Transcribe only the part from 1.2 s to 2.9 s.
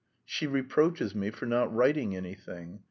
for not writing anything.